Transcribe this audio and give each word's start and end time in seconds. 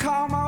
Call 0.00 0.28
my 0.28 0.39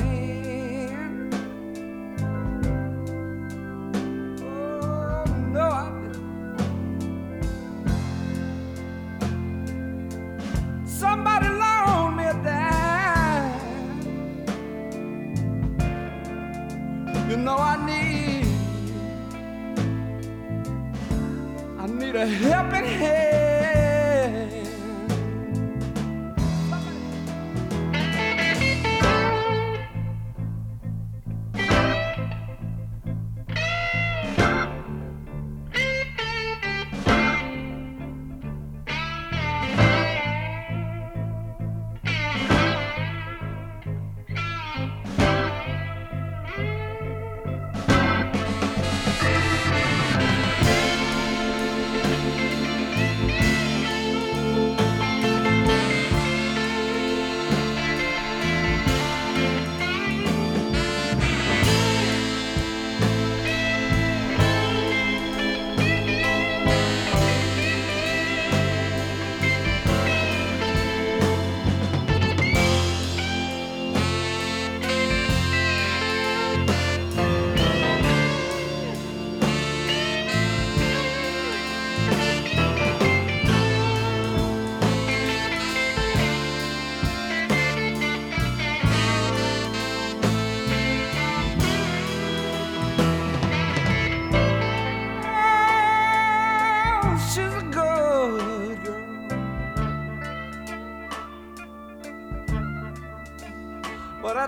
understand. 0.00 0.53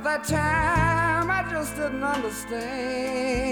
That 0.07 0.23
time, 0.23 1.29
I 1.29 1.43
just 1.51 1.75
didn't 1.75 2.05
understand. 2.05 3.46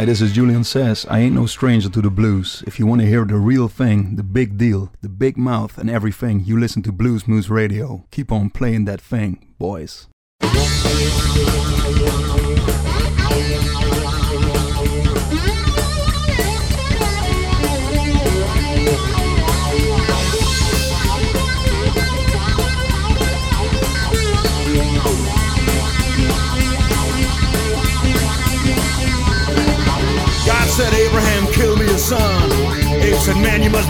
Hi, 0.00 0.06
this 0.06 0.22
is 0.22 0.32
Julian 0.32 0.64
Sas. 0.64 1.04
I 1.10 1.18
ain't 1.18 1.34
no 1.34 1.44
stranger 1.44 1.90
to 1.90 2.00
the 2.00 2.08
blues. 2.08 2.64
If 2.66 2.78
you 2.78 2.86
want 2.86 3.02
to 3.02 3.06
hear 3.06 3.26
the 3.26 3.36
real 3.36 3.68
thing, 3.68 4.16
the 4.16 4.22
big 4.22 4.56
deal, 4.56 4.90
the 5.02 5.10
big 5.10 5.36
mouth, 5.36 5.76
and 5.76 5.90
everything, 5.90 6.40
you 6.42 6.58
listen 6.58 6.82
to 6.84 6.90
Blues 6.90 7.28
Moose 7.28 7.50
Radio. 7.50 8.06
Keep 8.10 8.32
on 8.32 8.48
playing 8.48 8.86
that 8.86 9.02
thing, 9.02 9.52
boys. 9.58 10.08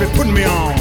Man, 0.01 0.11
be 0.11 0.17
putting 0.17 0.35
me 0.35 0.45
on. 0.45 0.77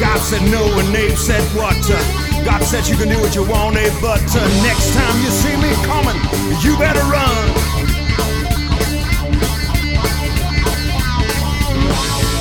God 0.00 0.18
said, 0.18 0.42
no, 0.50 0.62
and 0.78 0.94
Abe 0.94 1.16
said, 1.16 1.42
what? 1.56 1.76
Uh, 1.90 1.96
God 2.44 2.62
said, 2.62 2.86
you 2.86 2.96
can 2.96 3.08
do 3.08 3.18
what 3.20 3.34
you 3.34 3.42
want, 3.48 3.76
Abe, 3.76 3.92
but 4.00 4.22
uh, 4.22 4.40
next 4.62 4.94
time 4.94 5.16
you 5.22 5.30
see 5.30 5.56
me 5.56 5.72
coming, 5.84 6.16
you 6.62 6.76
better 6.78 7.02
run. 7.10 7.48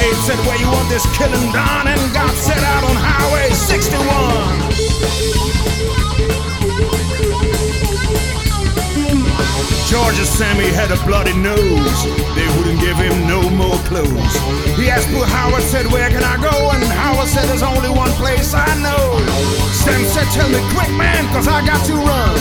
Abe 0.01 0.15
said, 0.25 0.39
where 0.45 0.59
you 0.59 0.67
want 0.67 0.89
this 0.89 1.05
killing 1.17 1.51
done? 1.51 1.87
And 1.87 2.13
God 2.13 2.33
set 2.35 2.61
out 2.63 2.83
on 2.83 2.95
Highway 2.95 3.51
61. 3.51 4.65
Georgia 9.95 10.25
Sammy 10.25 10.67
had 10.75 10.91
a 10.91 10.99
bloody 11.07 11.31
nose. 11.39 12.03
They 12.35 12.47
wouldn't 12.57 12.81
give 12.83 12.97
him 12.97 13.15
no 13.31 13.49
more 13.49 13.79
clothes. 13.87 14.35
He 14.75 14.89
asked 14.91 15.07
Boo 15.07 15.23
Howard, 15.23 15.63
said, 15.63 15.87
Where 15.87 16.09
can 16.09 16.21
I 16.21 16.35
go? 16.35 16.51
And 16.75 16.83
Howard 16.83 17.29
said, 17.29 17.47
There's 17.47 17.63
only 17.63 17.87
one 17.87 18.11
place 18.19 18.53
I 18.53 18.67
know. 18.83 19.23
Sam 19.71 20.03
said, 20.11 20.27
Tell 20.35 20.49
me 20.51 20.59
quick, 20.75 20.91
man, 20.99 21.23
cause 21.31 21.47
I 21.47 21.65
got 21.65 21.79
to 21.87 21.95
run. 21.95 22.35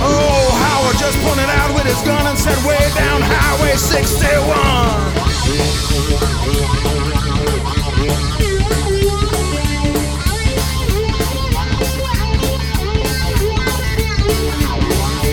Oh, 0.00 0.48
Howard 0.64 0.96
just 0.96 1.20
pointed 1.20 1.52
out 1.52 1.74
with 1.76 1.84
his 1.84 2.00
gun 2.08 2.24
and 2.24 2.38
said, 2.38 2.56
Way 2.64 2.80
down 2.96 3.20
Highway 3.20 3.76
61. 3.76 5.18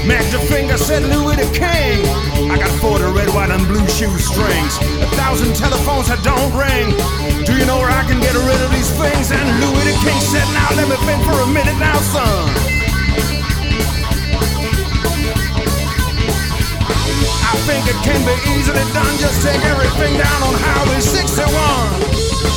Mac 0.06 0.22
the 0.30 0.38
finger 0.38 0.78
said 0.78 1.02
Louis 1.02 1.36
the 1.36 1.50
King. 1.50 2.06
I 2.54 2.58
got 2.62 2.70
40 2.78 3.06
red, 3.18 3.30
white, 3.34 3.50
and 3.50 3.66
blue 3.66 3.88
shoe 3.90 4.14
strings. 4.22 4.78
A 5.02 5.10
thousand 5.18 5.56
telephones 5.58 6.14
that 6.14 6.22
don't 6.22 6.54
ring. 6.54 6.94
Do 7.42 7.58
you 7.58 7.66
know 7.66 7.82
where 7.82 7.90
I 7.90 8.06
can 8.06 8.22
get 8.22 8.38
rid 8.38 8.62
of 8.62 8.70
these 8.70 8.94
things? 9.02 9.34
And 9.34 9.46
Louis 9.66 9.82
the 9.90 9.98
King 10.06 10.20
said, 10.22 10.46
Now 10.54 10.70
let 10.78 10.86
me 10.86 10.98
think 11.10 11.26
for 11.26 11.42
a 11.42 11.50
minute 11.50 11.78
now, 11.82 11.98
son. 12.14 12.46
I 17.50 17.54
think 17.66 17.90
it 17.90 17.98
can 18.06 18.22
be 18.22 18.36
easily 18.54 18.86
done. 18.94 19.14
Just 19.18 19.42
take 19.42 19.62
everything 19.66 20.22
down 20.22 20.40
on 20.46 20.54
Highway 20.54 21.02
61. 21.02 22.55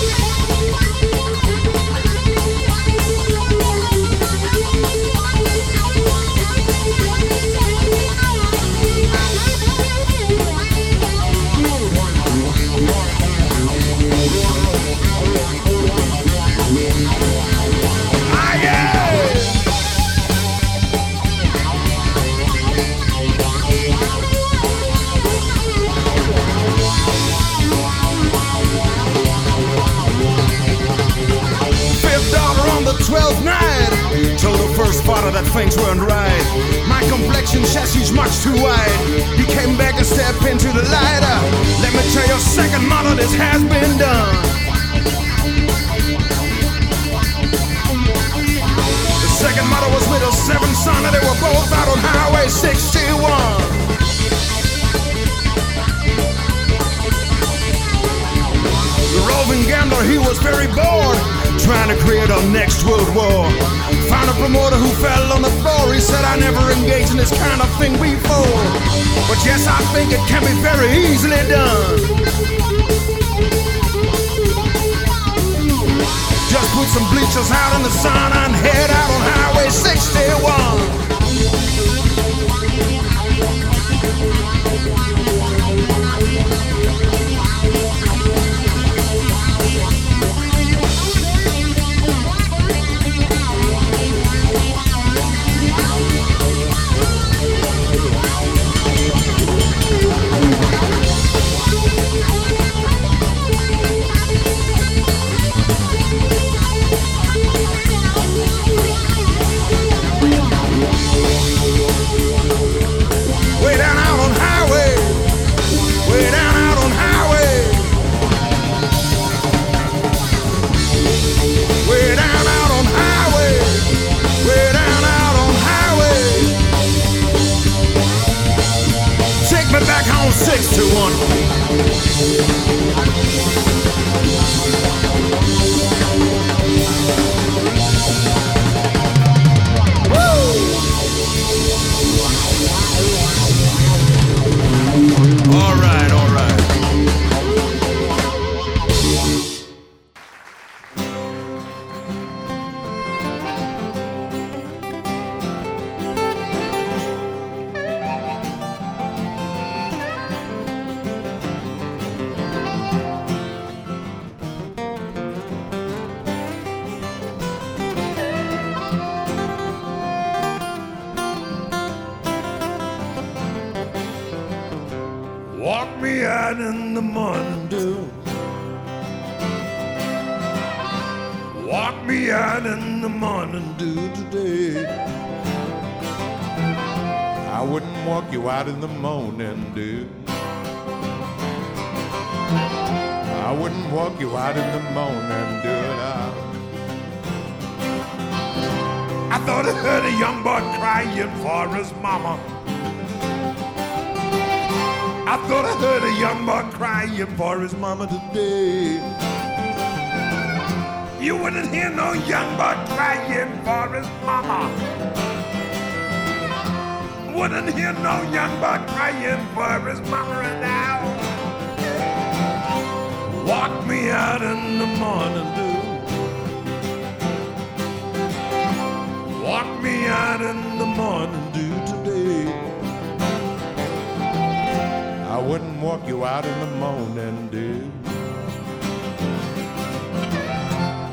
Six 130.51 130.69
to 130.77 130.83
one. 130.95 132.78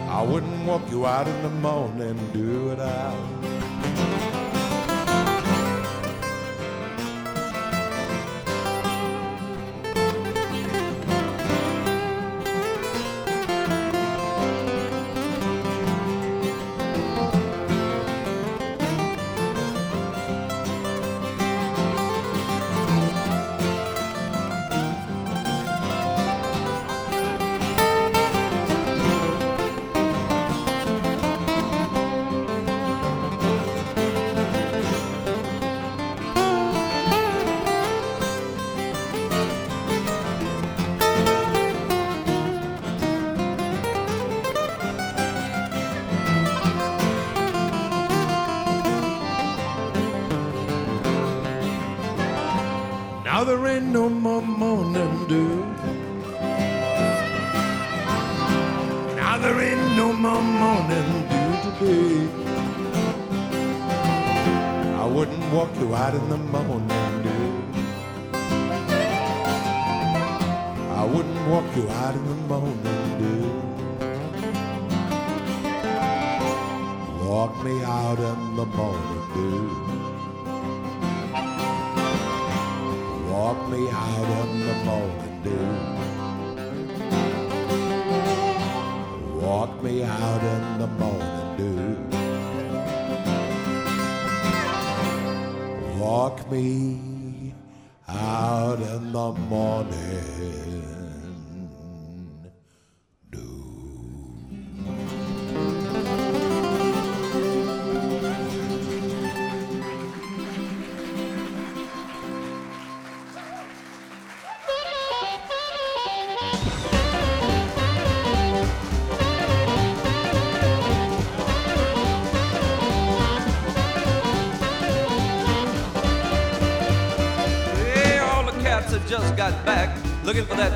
I 0.09 0.21
wouldn't 0.21 0.65
walk 0.65 0.89
you 0.89 1.05
out 1.05 1.27
in 1.27 1.41
the 1.43 1.49
morning, 1.49 2.17
do 2.31 2.71
it 2.71 2.79
out. 2.79 4.34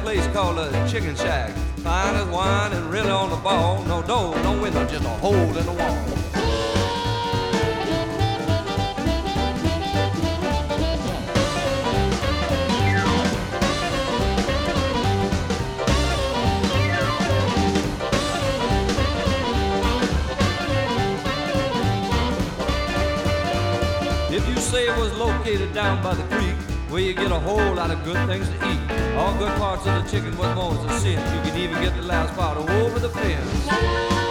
Place 0.10 0.28
called 0.34 0.58
a 0.58 0.90
chicken 0.90 1.16
shack. 1.16 1.52
Fine 1.84 2.16
as 2.16 2.28
wine 2.30 2.74
and 2.74 2.90
really 2.90 3.12
on 3.12 3.30
the 3.30 3.36
ball. 3.36 3.84
No 3.84 4.02
door, 4.02 4.36
no 4.42 4.60
window, 4.60 4.84
just 4.88 5.06
a 5.06 5.08
hole 5.08 5.36
in 5.36 5.66
the 5.68 5.72
wall. 5.72 5.98
If 24.32 24.50
you 24.50 24.58
say 24.58 24.88
it 24.88 24.98
was 24.98 25.16
located 25.20 25.72
down 25.76 26.02
by 26.02 26.16
the 26.16 26.24
creek, 26.36 26.49
where 26.90 27.02
you 27.02 27.14
get 27.14 27.32
a 27.32 27.40
whole 27.40 27.76
lot 27.76 27.92
of 27.92 28.04
good 28.04 28.18
things 28.28 28.50
to 28.50 28.56
eat. 28.56 28.80
All 29.16 29.38
good 29.38 29.56
parts 29.58 29.86
of 29.86 30.04
the 30.04 30.10
chicken 30.10 30.36
was 30.38 30.56
bones 30.56 30.80
as 30.86 30.98
a 30.98 31.00
sin. 31.02 31.36
You 31.36 31.52
can 31.52 31.58
even 31.58 31.82
get 31.84 31.96
the 31.96 32.02
last 32.02 32.36
part 32.36 32.58
over 32.58 33.00
the 33.00 33.10
fence. 33.10 34.29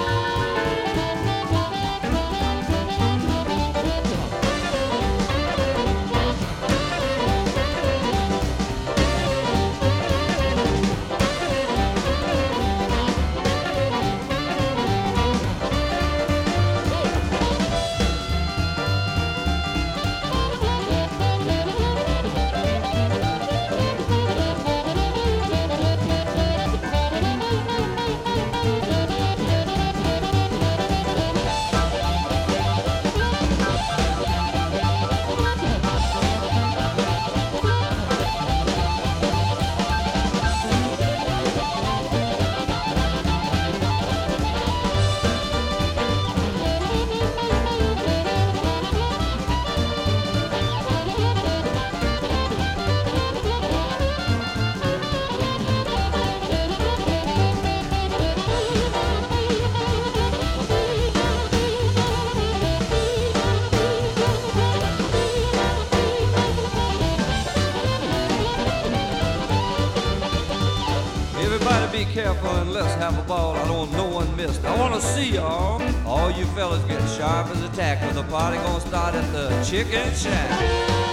To 75.01 75.07
see 75.07 75.35
y'all. 75.35 75.81
All 76.07 76.31
you 76.31 76.45
fellas 76.47 76.83
get 76.85 77.01
sharp 77.17 77.49
as 77.49 77.63
a 77.63 77.69
tack 77.69 78.01
when 78.01 78.15
the 78.15 78.25
party 78.25 78.57
gonna 78.59 78.81
start 78.81 79.15
at 79.15 79.33
the 79.33 79.49
chicken 79.63 80.13
shack. 80.15 81.08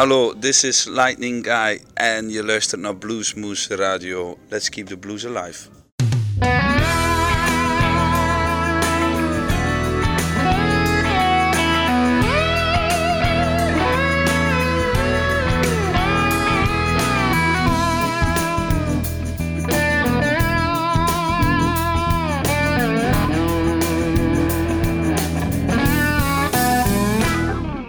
Hallo, 0.00 0.32
this 0.32 0.64
is 0.64 0.86
Lightnin' 0.88 1.42
Guy 1.42 1.80
en 1.94 2.30
je 2.30 2.44
luistert 2.44 2.80
naar 2.80 2.96
Bluesmoose 2.96 3.76
Radio. 3.76 4.38
Let's 4.48 4.68
keep 4.68 4.86
the 4.86 4.96
blues 4.96 5.26
alive. 5.26 5.68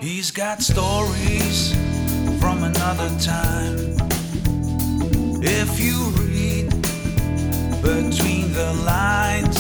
He's 0.02 0.32
got 0.32 0.62
stories 0.62 1.51
another 2.82 3.16
time. 3.20 3.78
If 5.44 5.80
you 5.80 5.98
read 6.26 6.70
between 7.82 8.54
the 8.54 8.74
lines, 8.84 9.58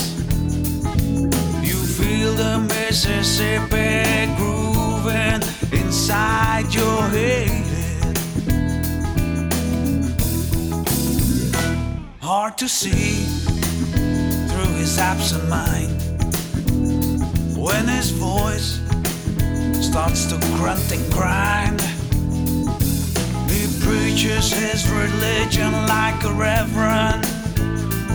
you 1.63 1.77
feel 1.97 2.33
the 2.33 2.57
Mississippi 2.73 4.25
grooving 4.37 5.41
inside 5.71 6.73
your 6.73 7.01
head. 7.09 8.17
Hard 12.21 12.57
to 12.57 12.67
see 12.67 13.25
through 14.49 14.73
his 14.81 14.97
absent 14.97 15.47
mind 15.47 15.91
when 17.55 17.87
his 17.87 18.09
voice 18.09 18.79
starts 19.79 20.25
to 20.25 20.37
grunt 20.57 20.91
and 20.91 21.13
grind. 21.13 22.00
He 24.11 24.17
preaches 24.17 24.51
his 24.51 24.89
religion 24.89 25.71
like 25.87 26.21
a 26.25 26.33
reverend 26.33 27.25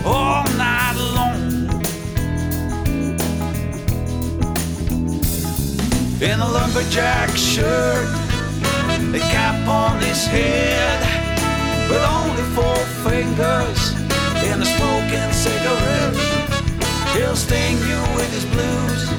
all 0.05 0.43
night 0.55 0.93
long. 1.15 1.81
In 6.21 6.39
a 6.39 6.47
lumberjack 6.47 7.31
shirt, 7.35 8.07
a 9.11 9.19
cap 9.33 9.67
on 9.67 9.99
his 9.99 10.27
head, 10.27 10.99
with 11.89 12.03
only 12.03 12.43
four 12.53 12.77
fingers 13.09 13.93
in 14.45 14.61
a 14.61 14.65
smoking 14.65 15.31
cigarette. 15.33 16.15
He'll 17.15 17.35
sting 17.35 17.77
you 17.89 18.01
with 18.15 18.31
his 18.31 18.45
blues 18.45 19.09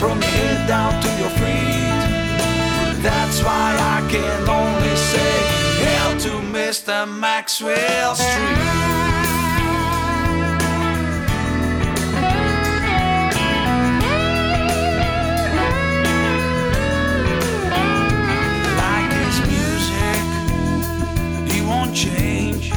from 0.00 0.20
your 0.20 0.30
head 0.32 0.66
down 0.66 1.00
to 1.02 1.08
your 1.20 1.30
feet. 1.38 3.00
That's 3.00 3.44
why 3.44 3.76
I 3.78 4.06
can 4.10 4.48
only 4.48 4.79
Mr. 6.70 7.04
Maxwell 7.04 8.14
Street. 8.14 8.30
Like 18.78 19.12
his 19.18 19.36
music, 19.50 20.22
he 21.50 21.60
won't 21.62 21.92
change. 21.92 22.70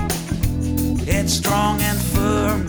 It's 1.07 1.33
strong 1.33 1.79
and 1.81 1.99
firm, 2.15 2.65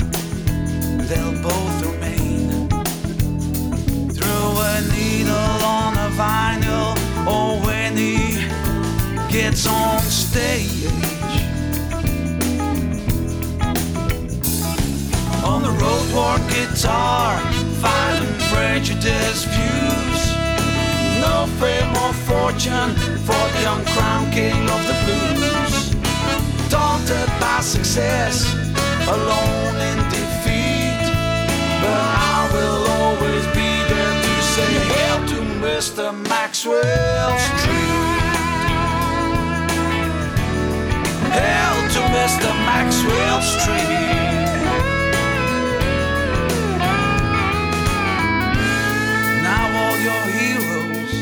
they'll 1.09 1.41
both 1.41 1.87
remain. 1.87 2.69
Through 4.11 4.61
a 4.61 4.81
needle 4.93 5.65
on 5.65 5.97
a 5.97 6.11
he 6.19 6.54
gets 9.51 9.67
on 9.67 10.01
stage. 10.01 10.87
On 15.45 15.61
the 15.63 15.75
road, 15.83 16.07
war 16.17 16.39
guitar, 16.49 17.39
violent 17.85 18.39
prejudice 18.53 19.45
views. 19.55 20.21
No 21.21 21.37
fame 21.61 21.93
or 22.05 22.15
fortune 22.31 22.93
for 23.27 23.45
the 23.53 23.61
young 23.69 23.85
crown 23.93 24.31
king 24.31 24.61
of 24.77 24.81
the 24.89 24.97
blues. 25.05 25.75
Daunted 26.71 27.29
by 27.39 27.61
success, 27.61 28.51
alone 29.17 29.77
in 29.91 29.99
defeat. 30.17 31.05
But 31.83 32.01
I 32.37 32.49
will 32.55 32.83
always 32.99 33.45
be 33.59 33.71
there 33.93 34.15
to 34.27 34.35
say 34.55 34.73
hail 34.93 35.19
to 35.33 35.39
Mr. 35.61 36.05
Maxwell 36.31 37.39
Street. 37.39 37.84
Hail 41.35 41.77
to 41.95 42.01
Mr. 42.17 42.51
Maxwell 42.69 43.41
Street. 43.43 43.91
Now 49.43 49.65
all 49.81 49.97
your 50.09 50.25
heroes 50.39 51.13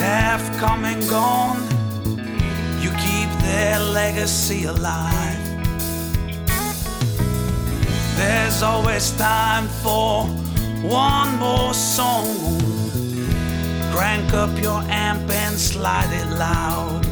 have 0.00 0.44
come 0.58 0.84
and 0.84 1.02
gone. 1.08 1.62
You 2.82 2.90
keep 3.06 3.30
their 3.48 3.78
legacy 3.80 4.64
alive. 4.64 5.40
There's 8.16 8.62
always 8.62 9.10
time 9.12 9.68
for 9.82 10.26
one 10.82 11.36
more 11.38 11.72
song. 11.72 12.26
Crank 13.92 14.32
up 14.34 14.52
your 14.62 14.82
amp 14.88 15.30
and 15.30 15.56
slide 15.58 16.12
it 16.12 16.28
loud. 16.36 17.04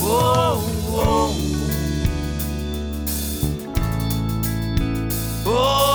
Whoa, 0.00 0.58
whoa. 0.88 1.49
Whoa, 5.50 5.89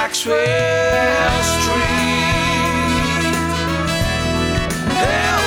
Maxwell 0.00 1.42
Street. 1.42 3.34
Hail 4.94 5.37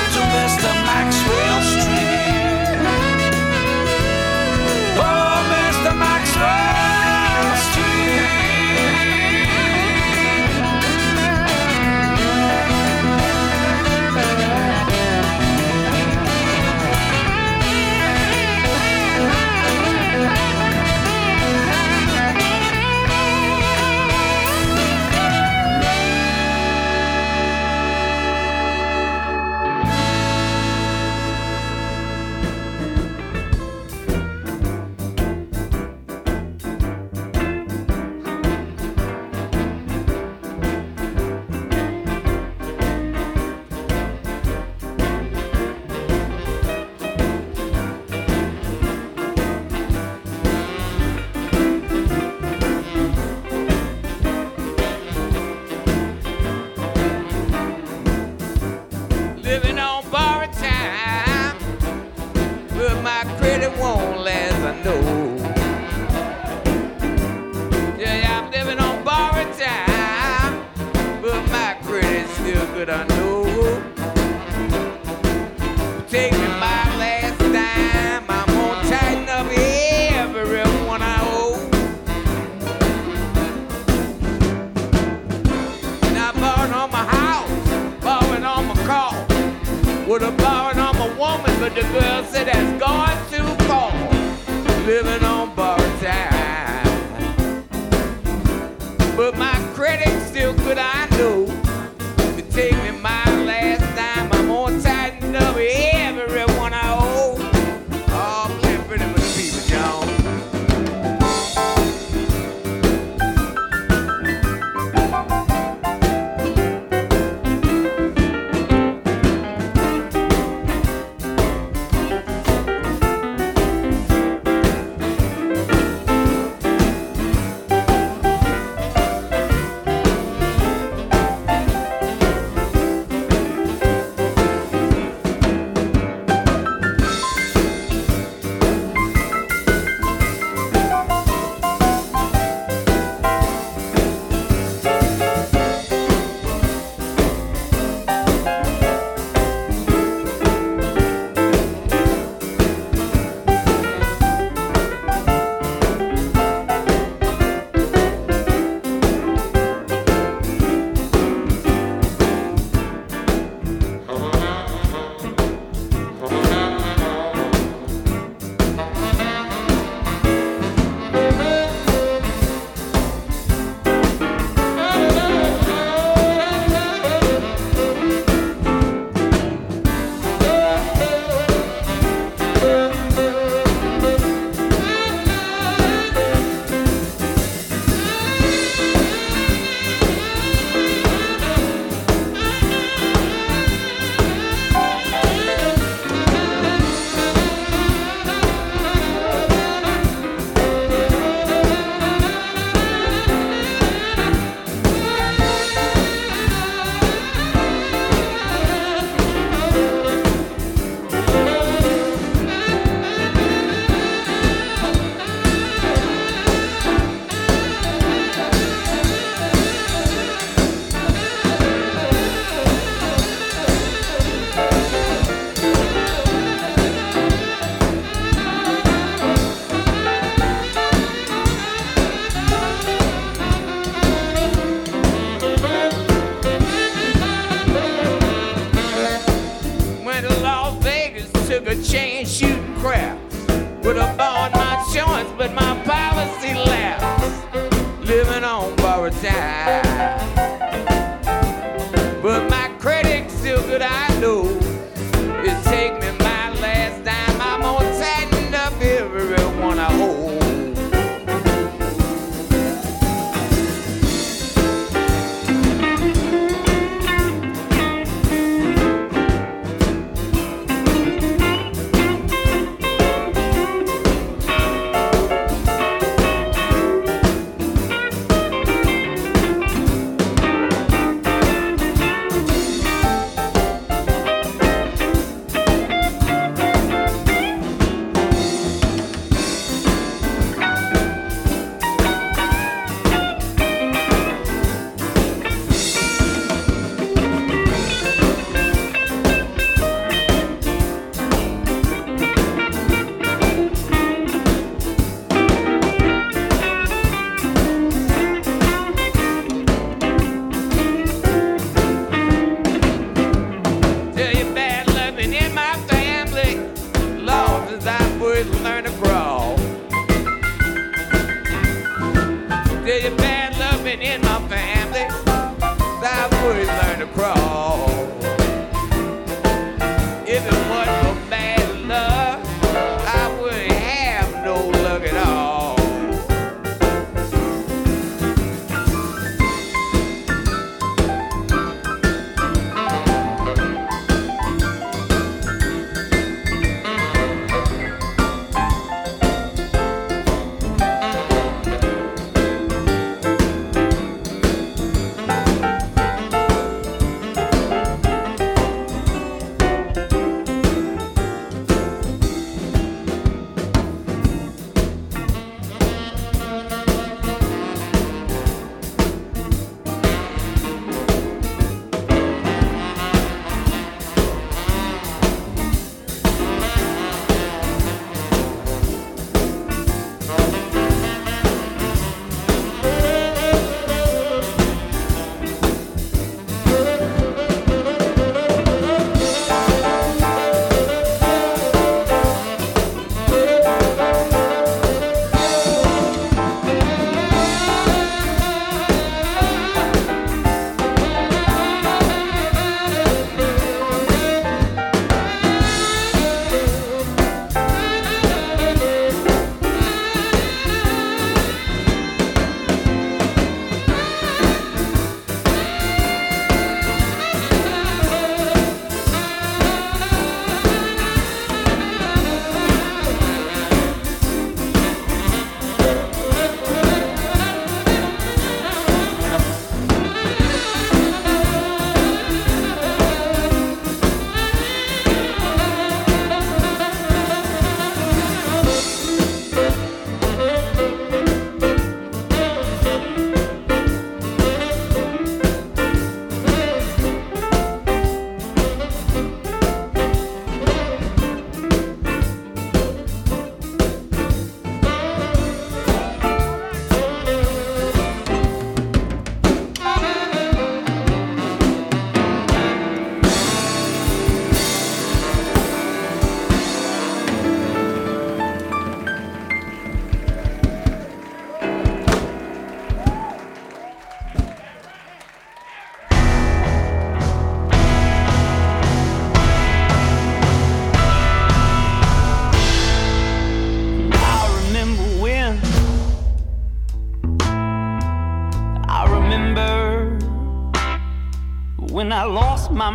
would 326.42 326.66
learn 326.66 326.98
to 326.98 327.06
crawl. 327.14 327.41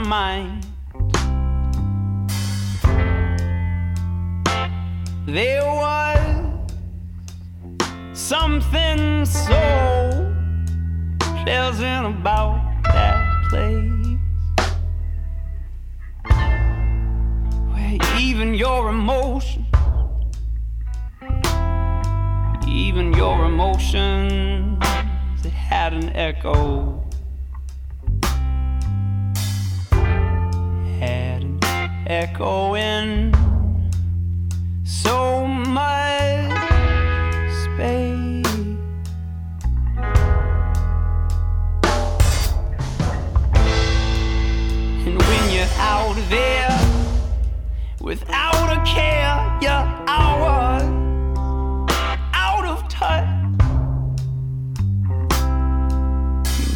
mind. 0.07 0.46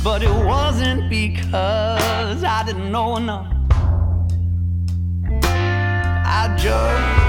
But 0.03 0.23
it 0.23 0.33
wasn't 0.33 1.11
because 1.11 2.43
I 2.43 2.63
didn't 2.65 2.91
know 2.91 3.17
enough. 3.17 3.45
I 5.43 6.55
just 6.57 7.20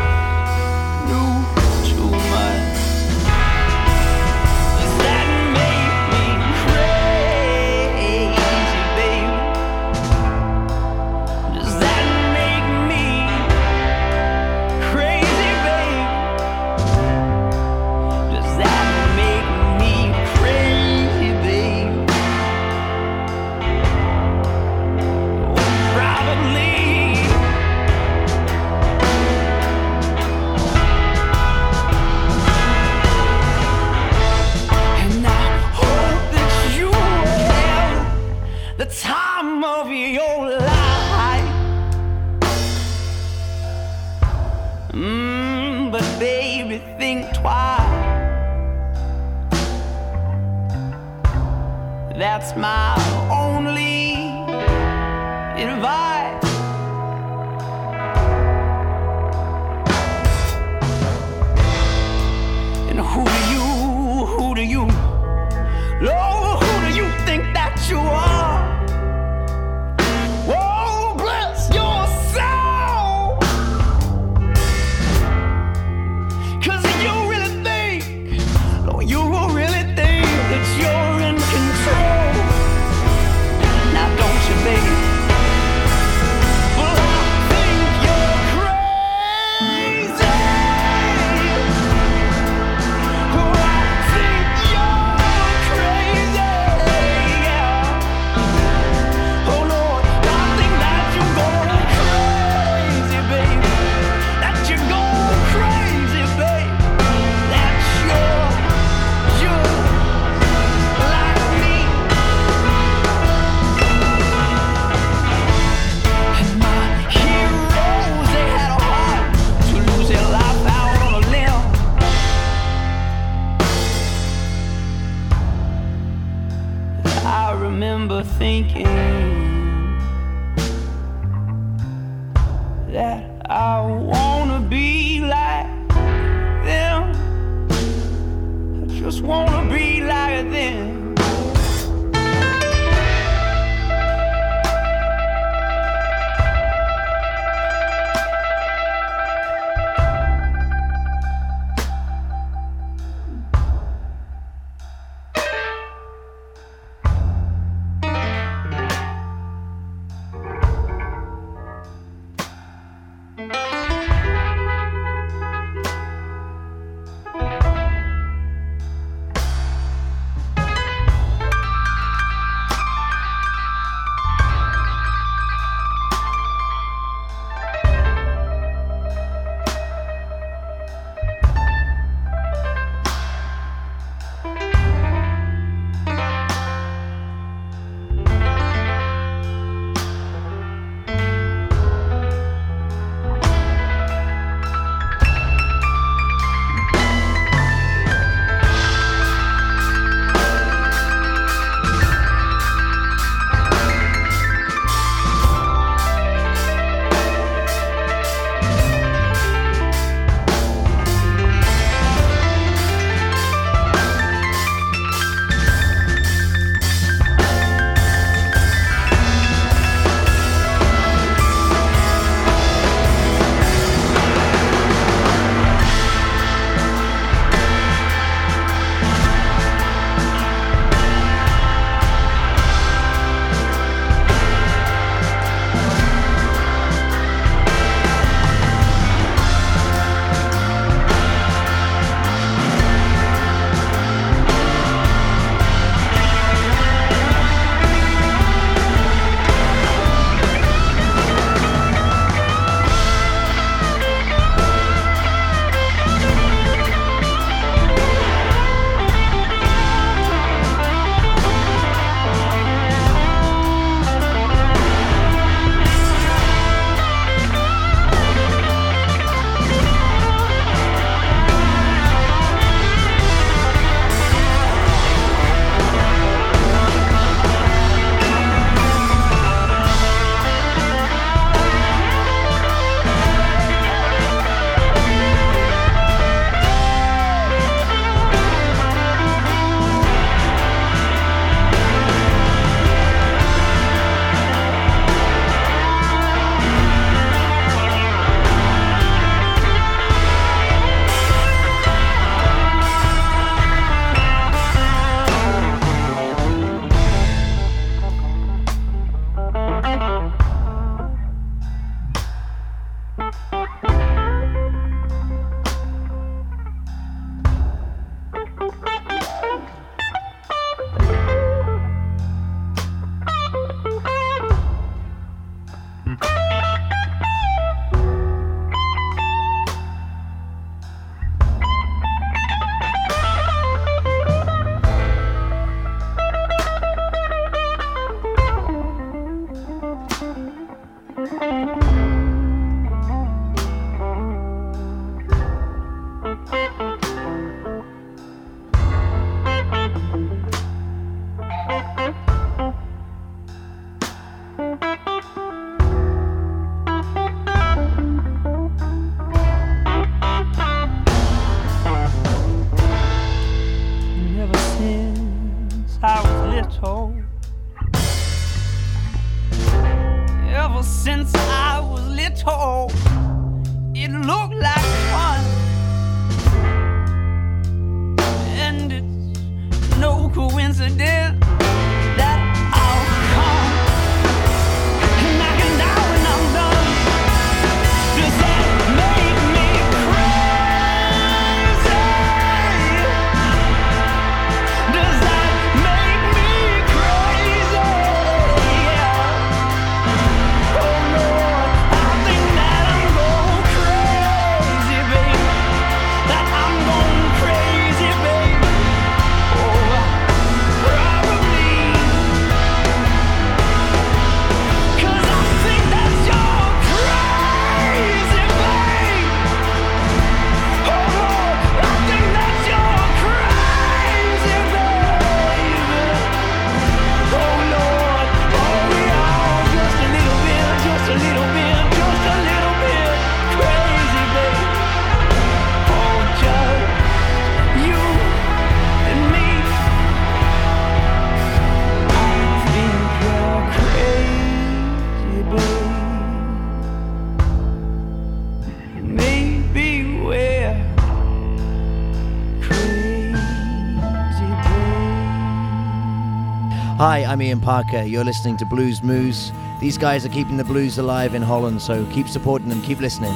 I'm 457.32 457.40
Ian 457.40 457.62
Parker. 457.62 458.02
You're 458.02 458.24
listening 458.24 458.58
to 458.58 458.66
Blues 458.66 459.02
Moose. 459.02 459.52
These 459.80 459.96
guys 459.96 460.26
are 460.26 460.28
keeping 460.28 460.58
the 460.58 460.64
blues 460.64 460.98
alive 460.98 461.34
in 461.34 461.40
Holland, 461.40 461.80
so 461.80 462.04
keep 462.12 462.28
supporting 462.28 462.68
them, 462.68 462.82
keep 462.82 463.00
listening. 463.00 463.32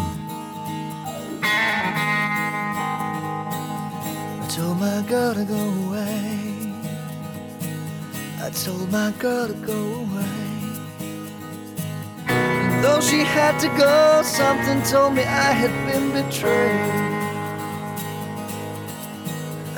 I 1.43 2.07
told 4.51 4.81
my 4.81 5.03
girl 5.09 5.33
to 5.33 5.47
go 5.47 5.57
away. 5.57 6.75
I 8.39 8.51
told 8.51 8.93
my 8.93 9.15
girl 9.19 9.47
to 9.47 9.55
go 9.55 9.73
away. 9.73 10.27
And 12.29 12.85
though 12.85 13.01
she 13.01 13.21
had 13.21 13.59
to 13.61 13.69
go, 13.79 14.21
something 14.23 14.83
told 14.83 15.15
me 15.15 15.23
I 15.23 15.53
had 15.53 15.73
been 15.91 16.13
betrayed. 16.13 16.93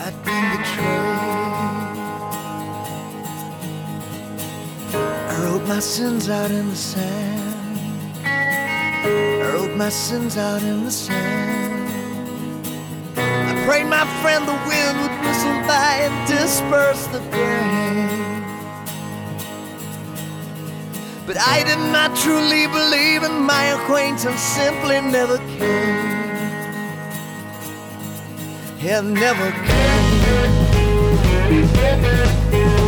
I'd 0.00 0.24
been 0.24 0.58
betrayed. 0.58 1.27
My 5.68 5.80
sins 5.80 6.30
out 6.30 6.50
in 6.50 6.66
the 6.70 6.74
sand. 6.74 8.16
I 8.24 9.52
wrote 9.52 9.76
my 9.76 9.90
sins 9.90 10.38
out 10.38 10.62
in 10.62 10.84
the 10.84 10.90
sand. 10.90 12.66
I 13.18 13.64
prayed 13.66 13.84
my 13.84 14.06
friend 14.22 14.48
the 14.48 14.58
wind 14.66 14.96
would 15.02 15.12
whistle 15.20 15.60
by 15.68 15.90
and 16.06 16.26
disperse 16.26 17.06
the 17.08 17.20
rain. 17.20 18.42
But 21.26 21.36
I 21.36 21.62
did 21.64 21.82
not 21.92 22.16
truly 22.16 22.66
believe, 22.68 23.22
and 23.22 23.44
my 23.44 23.64
acquaintance 23.76 24.40
simply 24.40 25.02
never 25.02 25.36
came. 25.58 26.08
It 28.80 29.04
never 29.04 29.52
Told 32.68 32.87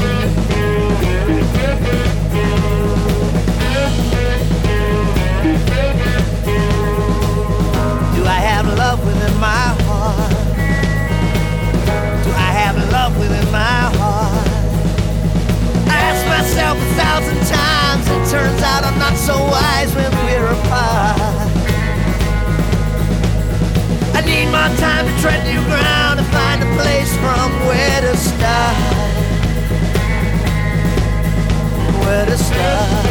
so 19.31 19.43
wise 19.45 19.93
when 19.95 20.11
we're 20.25 20.51
apart. 20.59 21.19
I 24.17 24.21
need 24.25 24.47
more 24.55 24.71
time 24.77 25.05
to 25.07 25.13
tread 25.21 25.41
new 25.45 25.61
ground 25.71 26.19
and 26.19 26.27
find 26.37 26.59
a 26.63 26.69
place 26.75 27.11
from 27.23 27.47
where 27.67 28.01
to 28.01 28.17
start. 28.17 28.77
where 32.03 32.25
to 32.25 32.37
start. 32.37 33.10